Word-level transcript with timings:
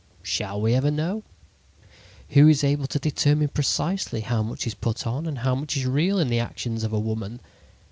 Shall 0.23 0.59
we 0.59 0.73
ever 0.73 0.89
know? 0.89 1.21
Who 2.29 2.47
is 2.47 2.63
able 2.63 2.87
to 2.87 2.97
determine 2.97 3.49
precisely 3.49 4.21
how 4.21 4.41
much 4.41 4.65
is 4.65 4.73
put 4.73 5.05
on 5.05 5.27
and 5.27 5.37
how 5.37 5.53
much 5.53 5.77
is 5.77 5.85
real 5.85 6.17
in 6.17 6.29
the 6.29 6.39
actions 6.39 6.83
of 6.83 6.91
a 6.91 6.97
woman? 6.99 7.39